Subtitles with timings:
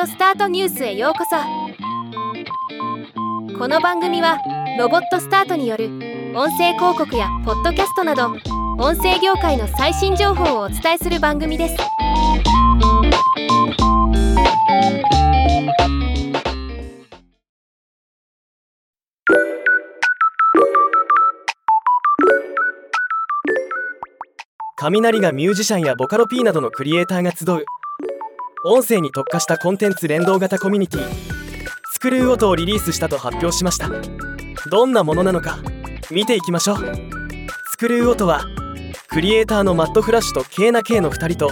[0.00, 1.36] オスタートニュースへようこそ。
[3.58, 4.38] この番組は
[4.78, 5.86] ロボットスタートによる
[6.34, 8.28] 音声広告やポッドキャストなど
[8.78, 11.76] 音声業界の最新情報をお伝えする番組です。
[24.76, 27.64] 雷がミュージシャンやボカロ P などのクリエイターが集う
[28.64, 31.00] 音声に特化したコンテンツ連動型コミュニティ
[31.92, 33.90] スクルー音をリリースしたと発表しました。
[34.70, 35.58] どんなものなのか
[36.10, 36.76] 見ていきましょう。
[37.70, 38.44] スクルー音は
[39.08, 41.50] クリエイターのマットフラッシュとケーナ K の2人と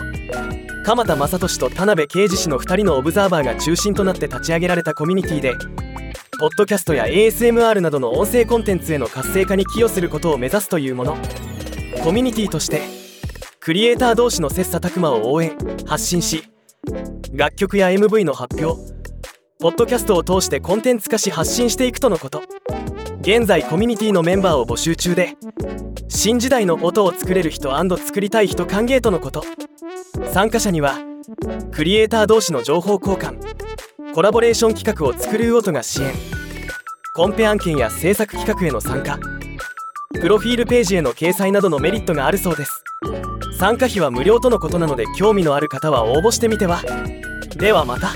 [0.84, 5.54] 鎌田雅俊と田辺啓治氏の2人のオブザーバーが中心となって立ち上げられたコミュニティで
[6.38, 11.18] ポッドキャストや ASMR などの音声コンテンツへの活性化に寄与することを目指すというもの。
[12.04, 12.82] コミュニティとして
[13.58, 15.56] クリエイター同士の切磋琢磨を応援
[15.86, 16.44] 発信し
[17.32, 18.80] 楽曲や MV の発表。
[19.60, 22.42] ポッドキャストを通してコンテンツ化し発信していくとのこと。
[23.20, 25.36] 現在コミュニティのメンバーを募集中で
[26.08, 29.44] 新時代の音を作れる人作りたい人歓迎とのこと。
[30.32, 30.98] 参加者には
[31.72, 33.38] クリエイター同士の情報交換
[34.12, 36.12] コラボレーション企画を作る音が支援
[37.14, 39.18] コンペ案件や制作企画への参加
[40.20, 42.84] プロフィールページへの掲載などのメリットがあるそうです。
[43.60, 46.82] 参加費は無料とのことなので興味のある方は応募してみては。
[47.58, 48.14] ではまた。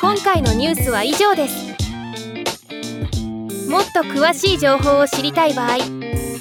[0.00, 1.72] 今回のニュースは以上です。
[3.68, 5.78] もっと詳しい情報を知りたい場合「